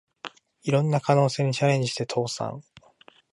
[0.63, 2.63] いろんな可能性にチャレンジして倒産